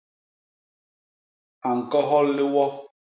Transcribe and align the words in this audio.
A 1.67 1.69
ñkohol 1.77 2.27
liwo. 2.37 2.65